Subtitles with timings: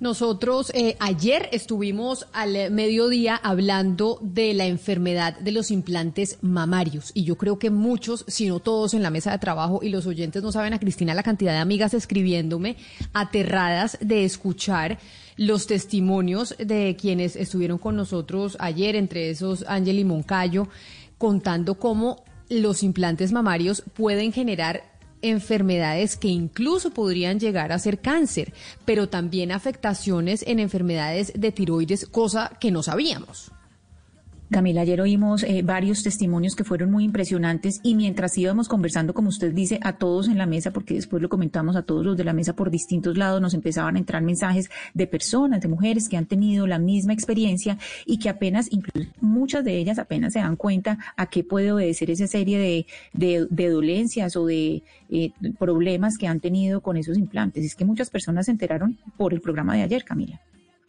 [0.00, 7.10] Nosotros eh, ayer estuvimos al mediodía hablando de la enfermedad de los implantes mamarios.
[7.14, 10.06] Y yo creo que muchos, si no todos en la mesa de trabajo y los
[10.06, 12.76] oyentes no saben a Cristina la cantidad de amigas escribiéndome
[13.12, 15.00] aterradas de escuchar
[15.36, 20.68] los testimonios de quienes estuvieron con nosotros ayer, entre esos Ángel y Moncayo,
[21.18, 28.52] contando cómo los implantes mamarios pueden generar enfermedades que incluso podrían llegar a ser cáncer,
[28.84, 33.52] pero también afectaciones en enfermedades de tiroides, cosa que no sabíamos.
[34.50, 39.28] Camila, ayer oímos eh, varios testimonios que fueron muy impresionantes y mientras íbamos conversando, como
[39.28, 42.24] usted dice, a todos en la mesa, porque después lo comentamos a todos los de
[42.24, 46.16] la mesa por distintos lados, nos empezaban a entrar mensajes de personas, de mujeres que
[46.16, 50.56] han tenido la misma experiencia y que apenas, incluso muchas de ellas apenas se dan
[50.56, 56.40] cuenta a qué puede obedecer esa serie de, dolencias o de eh, problemas que han
[56.40, 57.66] tenido con esos implantes.
[57.66, 60.40] Es que muchas personas se enteraron por el programa de ayer, Camila.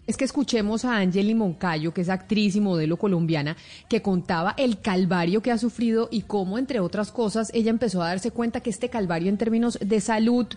[0.10, 3.56] Es que escuchemos a Angeli Moncayo, que es actriz y modelo colombiana,
[3.88, 8.08] que contaba el calvario que ha sufrido y cómo, entre otras cosas, ella empezó a
[8.08, 10.48] darse cuenta que este calvario en términos de salud,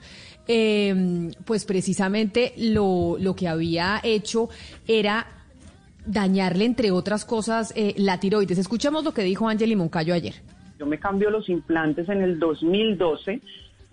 [0.49, 4.49] em, pues precisamente lo, lo que había hecho
[4.89, 5.27] era
[6.07, 8.57] dañarle, entre otras cosas, eh, la tiroides.
[8.57, 10.37] Escuchemos lo que dijo Angeli Moncayo ayer.
[10.79, 13.43] Yo me cambio los implantes en el 2012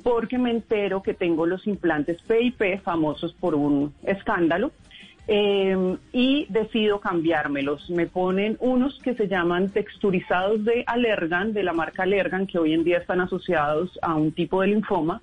[0.03, 4.71] porque me entero que tengo los implantes PIP famosos por un escándalo
[5.31, 7.88] eh, y decido cambiármelos.
[7.91, 12.73] Me ponen unos que se llaman texturizados de Allergan, de la marca Allergan, que hoy
[12.73, 15.22] en día están asociados a un tipo de linfoma.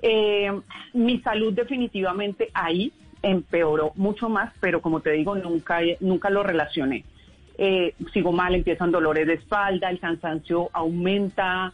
[0.00, 0.50] Eh,
[0.94, 2.90] mi salud definitivamente ahí
[3.20, 7.04] empeoró mucho más, pero como te digo, nunca, nunca lo relacioné.
[7.58, 11.70] Eh, sigo mal, empiezan dolores de espalda, el cansancio aumenta,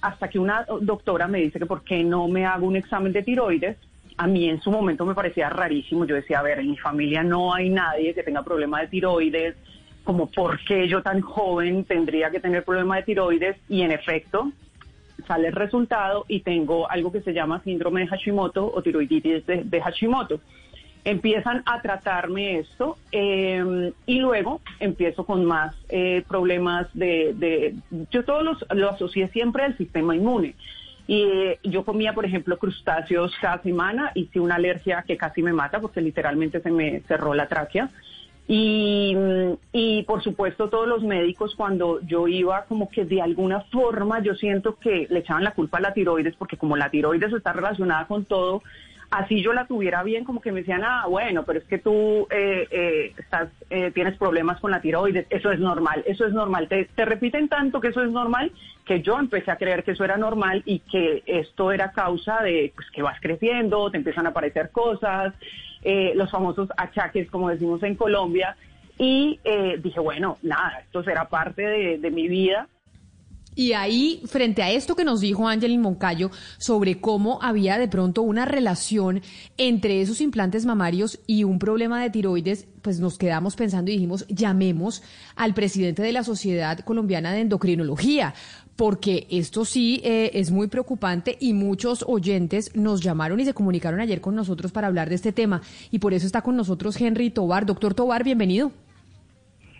[0.00, 3.22] hasta que una doctora me dice que por qué no me hago un examen de
[3.22, 3.76] tiroides
[4.16, 6.04] a mí en su momento me parecía rarísimo.
[6.04, 9.56] Yo decía, a ver, en mi familia no hay nadie que tenga problema de tiroides,
[10.04, 14.52] como por qué yo tan joven tendría que tener problema de tiroides y en efecto
[15.26, 19.80] sale el resultado y tengo algo que se llama síndrome de Hashimoto o tiroiditis de,
[19.80, 20.40] Hashimoto.
[21.04, 27.74] Empiezan a tratarme esto em, y luego empiezo con más eh, problemas de, de,
[28.10, 30.54] Yo todo los, lo asocié siempre al sistema inmune.
[31.06, 35.80] Y yo comía, por ejemplo, crustáceos cada semana, hice una alergia que casi me mata
[35.80, 37.90] porque literalmente se me cerró la tráquea.
[38.48, 39.16] Y,
[39.72, 44.34] y, por supuesto todos los médicos cuando yo iba como que de alguna forma yo
[44.34, 48.08] siento que le echaban la culpa a la tiroides porque como la tiroides está relacionada
[48.08, 48.62] con todo,
[49.12, 52.26] así yo la tuviera bien, como que me decían, ah, bueno, pero es que tú
[52.30, 56.66] eh, eh, estás, eh, tienes problemas con la tiroides, eso es normal, eso es normal.
[56.66, 58.52] Te, te, repiten tanto que eso es normal
[58.86, 62.72] que yo empecé a creer que eso era normal y que esto era causa de
[62.74, 65.34] pues, que vas creciendo, te empiezan a aparecer cosas,
[66.14, 68.56] los famosos achaques, como decimos en Colombia.
[68.98, 69.40] Y
[69.78, 72.68] dije, bueno, nada, esto será parte de, de mi vida
[73.54, 78.22] y ahí, frente a esto que nos dijo Ángel Moncayo sobre cómo había de pronto
[78.22, 79.20] una relación
[79.58, 84.26] entre esos implantes mamarios y un problema de tiroides, pues nos quedamos pensando y dijimos,
[84.28, 85.02] llamemos
[85.36, 88.34] al presidente de la Sociedad Colombiana de Endocrinología,
[88.74, 94.00] porque esto sí eh, es muy preocupante y muchos oyentes nos llamaron y se comunicaron
[94.00, 95.60] ayer con nosotros para hablar de este tema.
[95.90, 97.66] Y por eso está con nosotros Henry Tobar.
[97.66, 98.72] Doctor Tobar, bienvenido.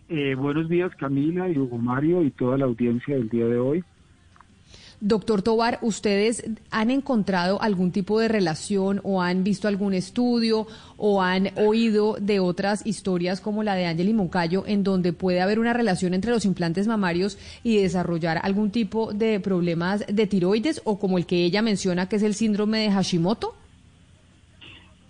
[0.09, 3.85] Eh, buenos días Camila y Hugo Mario y toda la audiencia del día de hoy.
[5.05, 11.23] Doctor Tobar, ¿ustedes han encontrado algún tipo de relación o han visto algún estudio o
[11.23, 15.73] han oído de otras historias como la de Ángel Moncayo en donde puede haber una
[15.73, 21.19] relación entre los implantes mamarios y desarrollar algún tipo de problemas de tiroides o como
[21.19, 23.57] el que ella menciona que es el síndrome de Hashimoto?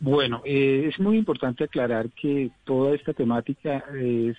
[0.03, 4.35] Bueno, eh, es muy importante aclarar que toda esta temática de,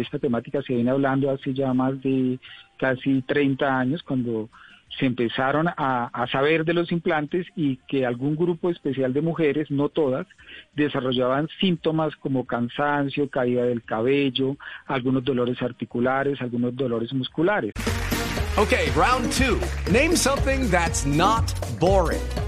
[0.00, 2.40] esta temática se viene hablando hace ya más de
[2.78, 4.48] casi 30 años cuando
[4.98, 9.88] se empezaron a, saber de los implantes y que algún grupo especial de mujeres, no
[9.88, 10.26] todas,
[10.74, 14.56] desarrollaban síntomas como cansancio, caída del cabello,
[14.86, 17.72] algunos dolores articulares, algunos dolores musculares.
[18.56, 19.60] Okay, round two.
[19.92, 21.44] Name something that's not
[21.78, 22.47] boring.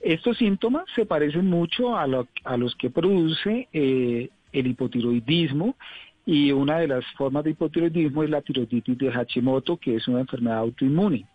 [0.00, 5.76] Estos síntomas se parecen mucho a, lo, a los que produce eh, el hipotiroidismo
[6.24, 10.20] y una de las formas de hipotiroidismo es la tiroiditis de Hashimoto, que es una
[10.20, 11.26] enfermedad autoinmune.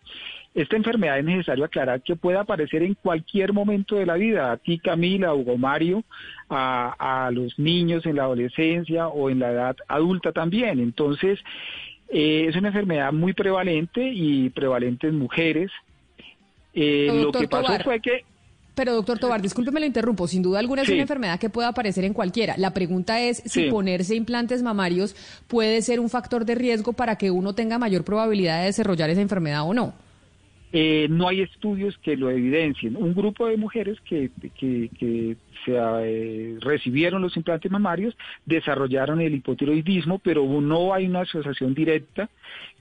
[0.53, 4.57] Esta enfermedad es necesario aclarar que puede aparecer en cualquier momento de la vida, a
[4.57, 6.03] ti Camila, a Hugo Mario,
[6.49, 10.79] a, a los niños en la adolescencia o en la edad adulta también.
[10.79, 11.39] Entonces,
[12.07, 15.71] eh, es una enfermedad muy prevalente y prevalente en mujeres.
[16.73, 17.83] Eh, lo que pasó Tobar.
[17.83, 18.23] fue que
[18.75, 20.93] Pero doctor Tobar, discúlpeme lo interrumpo, sin duda alguna es Sí.
[20.93, 22.55] una enfermedad que puede aparecer en cualquiera.
[22.57, 23.69] La pregunta es si Sí.
[23.69, 25.15] ponerse implantes mamarios
[25.47, 29.21] puede ser un factor de riesgo para que uno tenga mayor probabilidad de desarrollar esa
[29.21, 29.93] enfermedad o no.
[30.77, 32.97] Eh, no hay estudios que lo evidencien.
[32.97, 34.29] Un grupo de mujeres que,
[34.59, 38.13] que, que se eh, recibieron los implantes mamarios
[38.45, 42.29] desarrollaron el hipotiroidismo, pero no hay una asociación directa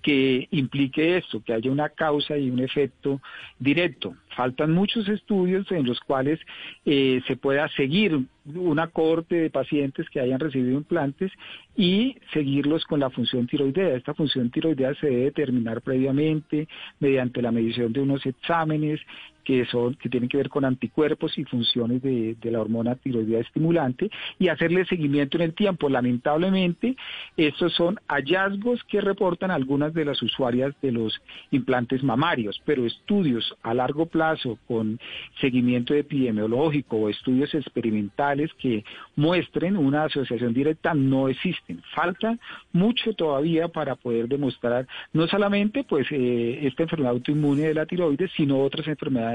[0.02, 3.20] que implique esto, que haya una causa y un efecto
[3.60, 4.14] directo.
[4.36, 6.40] Faltan muchos estudios en los cuales
[6.84, 8.18] eh, se pueda seguir
[8.54, 11.32] una corte de pacientes que hayan recibido implantes
[11.76, 13.96] y seguirlos con la función tiroidea.
[13.96, 16.68] Esta función tiroidea se debe determinar previamente
[17.00, 19.00] mediante la medición de unos exámenes
[19.44, 24.10] que son que tienen que ver con anticuerpos y funciones de, la hormona tiroidea estimulante
[24.38, 25.88] y hacerle seguimiento en el tiempo.
[25.88, 26.96] Lamentablemente,
[27.36, 31.20] estos son hallazgos que reportan algunas de las usuarias de los
[31.50, 35.00] implantes mamarios, pero estudios a largo plazo con
[35.40, 38.84] seguimiento epidemiológico o estudios experimentales que
[39.16, 41.82] muestren una asociación directa no existen.
[41.94, 42.38] Falta
[42.72, 48.30] mucho todavía para poder demostrar no solamente pues eh, esta enfermedad autoinmune de la tiroides,
[48.36, 49.33] sino otras enfermedades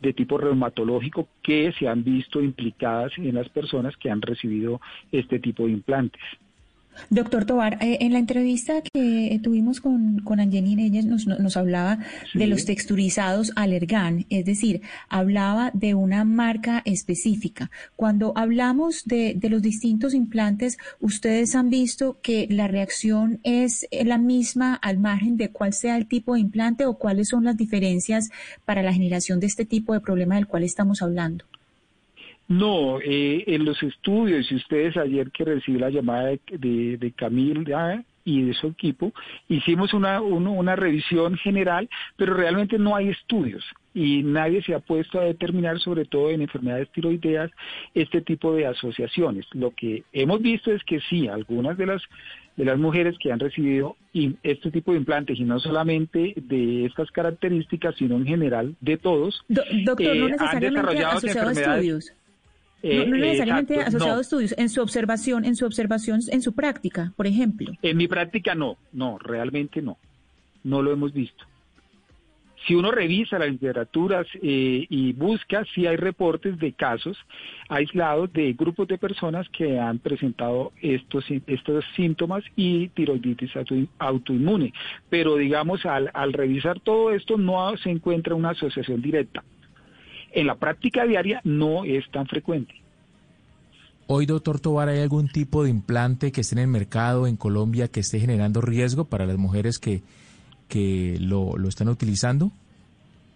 [0.00, 4.80] de tipo reumatológico que se han visto implicadas en las personas que han recibido
[5.12, 6.22] este tipo de implantes.
[7.08, 11.98] Doctor Tobar, eh, en la entrevista que tuvimos con, con Angelina, ella nos, nos hablaba
[12.34, 17.70] de los texturizados Allergan, es decir, hablaba de una marca específica.
[17.96, 24.18] Cuando hablamos de, de los distintos implantes, ustedes han visto que la reacción es la
[24.18, 28.30] misma al margen de cuál sea el tipo de implante o cuáles son las diferencias
[28.64, 31.44] para la generación de este tipo de problema del cual estamos hablando.
[32.50, 37.12] No, eh, en los estudios, y ustedes ayer que recibí la llamada de, de, de
[37.12, 39.12] Camila y de su equipo,
[39.48, 43.64] hicimos una, uno- una revisión general, pero realmente no hay estudios
[43.94, 47.50] y nadie se ha puesto a determinar, sobre todo en enfermedades tiroideas,
[47.94, 49.46] este tipo de asociaciones.
[49.52, 52.02] Lo que hemos visto es que sí, algunas de las
[52.56, 53.96] de las mujeres que han recibido
[54.42, 59.40] este tipo de implantes, y no solamente de estas características, sino en general de todos,
[59.48, 62.04] Do- doctor, eh, no han desarrollado asociado a estudios.
[62.82, 64.18] Eh, no, no necesariamente exacto, asociado no.
[64.18, 67.72] a estudios, en su observación, en su observación, en su práctica, por ejemplo.
[67.82, 69.98] En mi práctica no, no, realmente no,
[70.64, 71.44] no lo hemos visto.
[72.66, 77.16] Si uno revisa las literaturas eh, y busca, sí hay reportes de casos
[77.70, 84.74] aislados de grupos de personas que han presentado estos, estos síntomas y tiroiditis auto- autoinmune.
[85.08, 89.42] Pero digamos, al, al revisar todo esto no se encuentra una asociación directa.
[90.32, 92.74] En la práctica diaria no es tan frecuente.
[94.06, 97.88] Hoy, doctor Tobar, ¿hay algún tipo de implante que esté en el mercado en Colombia
[97.88, 100.02] que esté generando riesgo para las mujeres que,
[100.68, 102.50] que lo, lo están utilizando?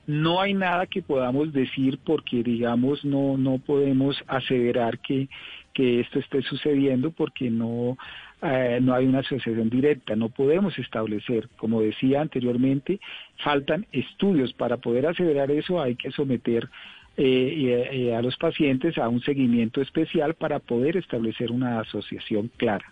[0.07, 5.29] no hay nada que podamos decir porque digamos no no podemos aseverar que,
[5.75, 7.99] que esto esté sucediendo porque no
[8.43, 10.17] eh, no hay una asociación directa.
[10.17, 13.01] No podemos establecer como decía anteriormente
[13.43, 14.53] faltan estudios.
[14.53, 16.69] Para poder aseverar eso hay que someter
[17.17, 22.85] eh, eh, a los pacientes a un seguimiento especial para poder establecer una asociación clara.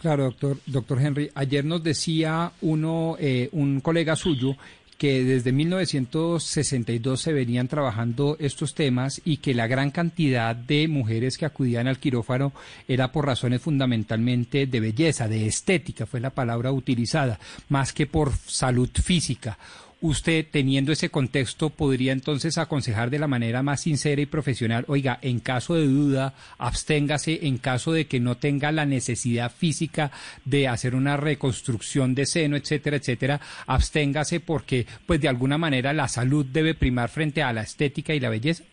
[0.00, 1.30] Claro, doctor, doctor Henry.
[1.34, 4.56] Ayer nos decía uno, eh, un colega suyo
[5.00, 11.38] que desde 1962 se venían trabajando estos temas y que la gran cantidad de mujeres
[11.38, 12.52] que acudían al quirófano
[12.86, 17.40] era por razones fundamentalmente de belleza, de estética, fue la palabra utilizada,
[17.70, 19.56] más que por salud física.
[20.02, 25.18] Usted, teniendo ese contexto, podría entonces aconsejar de la manera más sincera y profesional, oiga,
[25.20, 30.10] en caso de duda, absténgase, en caso de que no tenga la necesidad física
[30.46, 36.08] de hacer una reconstrucción de seno, etcétera, etcétera, absténgase porque, pues de alguna manera, la
[36.08, 38.64] salud debe primar frente a la estética y la belleza.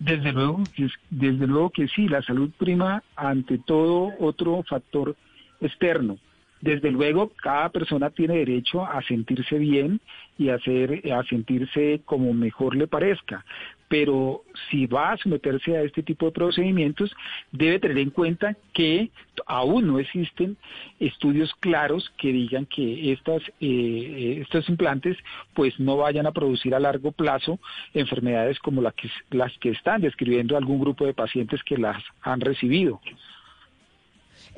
[0.00, 0.64] Desde luego,
[1.10, 5.16] desde luego que sí, la salud prima ante todo otro factor
[5.60, 6.18] externo.
[6.60, 10.00] Desde luego, cada persona tiene derecho a sentirse bien
[10.36, 13.44] y a, hacer, a sentirse como mejor le parezca.
[13.88, 17.14] Pero si va a someterse a este tipo de procedimientos,
[17.52, 19.10] debe tener en cuenta que
[19.46, 20.58] aún no existen
[21.00, 25.16] estudios claros que digan que estas, eh, estos implantes
[25.54, 27.58] pues no vayan a producir a largo plazo
[27.94, 32.40] enfermedades como las que, las que están describiendo algún grupo de pacientes que las han
[32.40, 33.00] recibido.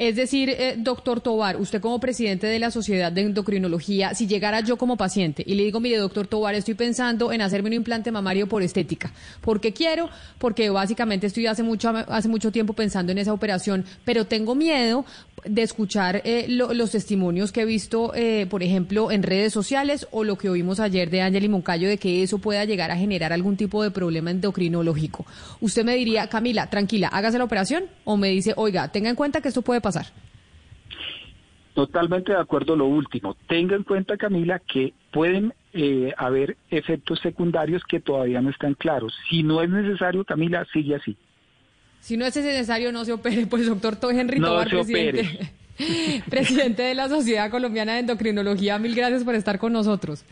[0.00, 4.60] Es decir, eh, doctor Tobar, usted como presidente de la Sociedad de Endocrinología, si llegara
[4.60, 8.10] yo como paciente y le digo, mire, doctor Tobar, estoy pensando en hacerme un implante
[8.10, 9.12] mamario por estética.
[9.42, 10.08] ¿Por qué quiero?
[10.38, 15.04] Porque básicamente estoy hace mucho, hace mucho tiempo pensando en esa operación, pero tengo miedo
[15.44, 20.24] de escuchar eh, los testimonios que he visto, eh, por ejemplo, en redes sociales o
[20.24, 23.34] lo que oímos ayer de Ángel y Moncayo de que eso pueda llegar a generar
[23.34, 25.26] algún tipo de problema endocrinológico.
[25.60, 29.42] Usted me diría, Camila, tranquila, hágase la operación o me dice, oiga, tenga en cuenta
[29.42, 29.89] que esto puede pasar.
[31.74, 33.36] Totalmente de acuerdo lo último.
[33.48, 39.14] Tenga en cuenta, Camila, que pueden eh, haber efectos secundarios que todavía no están claros.
[39.28, 41.16] Si no es necesario, Camila, sigue así.
[42.00, 43.46] Si no es necesario, no se opere.
[43.46, 45.52] Pues doctor Henry Tobar, presidente,
[46.30, 50.24] presidente de la Sociedad Colombiana de Endocrinología, mil gracias por estar con nosotros.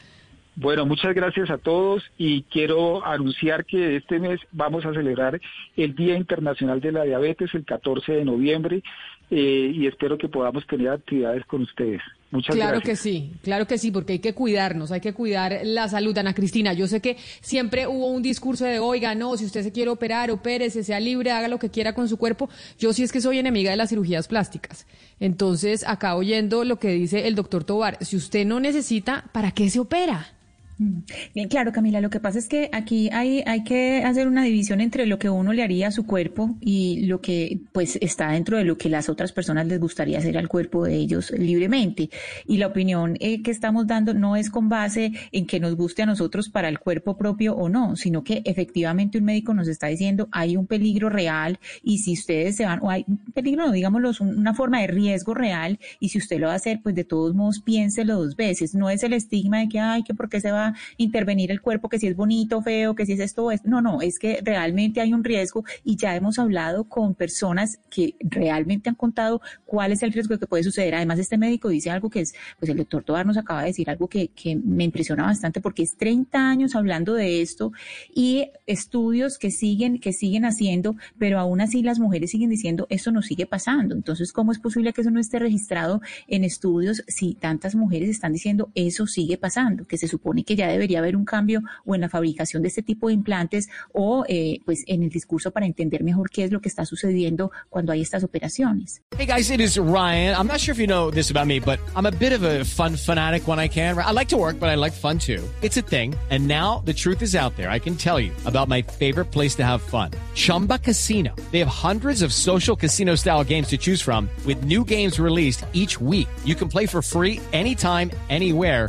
[0.61, 5.41] Bueno, muchas gracias a todos y quiero anunciar que este mes vamos a celebrar
[5.77, 8.83] el Día Internacional de la Diabetes el 14 de noviembre
[9.31, 12.03] eh, y espero que podamos tener actividades con ustedes.
[12.33, 15.89] Muchas claro que sí, claro que sí, porque hay que cuidarnos, hay que cuidar la
[15.89, 16.19] salud.
[16.19, 19.71] Ana Cristina, yo sé que siempre hubo un discurso de, oiga, no, si usted se
[19.71, 22.51] quiere operar, opérese, sea libre, haga lo que quiera con su cuerpo.
[22.81, 24.89] Yo sí es que soy enemiga de las cirugías plásticas.
[25.21, 29.71] Entonces, acá oyendo lo que dice el doctor Tobar, si usted no necesita, ¿para qué
[29.71, 30.35] se opera?
[30.79, 31.01] Mm.
[31.35, 34.81] Bien, claro, Camila, lo que pasa es que aquí hay, hay que hacer una división
[34.81, 38.57] entre lo que uno le haría a su cuerpo y lo que pues está dentro
[38.57, 42.11] de lo que las otras personas les gustaría hacer al cuerpo de ellos libremente.
[42.47, 46.03] Y la opinión eh, que estamos dando no es con base en que nos guste
[46.03, 49.89] a nosotros para el cuerpo propio o no, sino que efectivamente un médico nos está
[49.89, 53.73] diciendo hay un peligro real y si ustedes se van, o hay un peligro, no,
[53.73, 57.05] digámoslo, una forma de riesgo real y si usted lo va a hacer, pues de
[57.05, 58.75] todos modos piénselo dos veces.
[58.77, 61.89] No es el estigma de que, ay, que por qué se va intervenir el cuerpo,
[61.89, 63.69] que si es bonito, feo, que si es esto o esto.
[63.69, 68.15] No, no, es que realmente hay un riesgo y ya hemos hablado con personas que
[68.21, 70.95] realmente han contado cuál es el riesgo que puede suceder.
[70.95, 73.89] Además, este médico dice algo que es, pues el doctor Tobar nos acaba de decir
[73.91, 74.31] algo que,
[74.65, 77.73] me impresiona bastante porque es 30 años hablando de esto
[78.15, 83.13] y estudios que siguen, que siguen haciendo, pero aún así las mujeres siguen diciendo esto
[83.13, 83.95] no sigue pasando.
[83.95, 88.33] Entonces, ¿cómo es posible que eso no esté registrado en estudios si tantas mujeres están
[88.33, 89.85] diciendo eso sigue pasando?
[89.85, 92.83] Que se supone que ya debería haber un cambio o en la fabricación de este
[92.83, 96.61] tipo de implantes o eh, pues en el discurso para entender mejor qué es lo
[96.61, 99.03] que está sucediendo cuando hay estas operaciones.
[99.17, 100.35] Hey guys, it is Ryan.
[100.37, 102.65] I'm not sure if you know this about me, but I'm a bit of a
[102.65, 103.97] fun fanatic when I can.
[103.99, 105.43] I like to work, but I like fun too.
[105.63, 106.15] It's a thing.
[106.31, 107.71] And now the truth is out there.
[107.71, 110.11] I can tell you about my favorite place to have fun.
[110.35, 111.35] Chumba Casino.
[111.53, 115.65] They have hundreds of social casino style games to choose from with new games released
[115.73, 116.29] each week.
[116.45, 118.89] You can play for free anytime, anywhere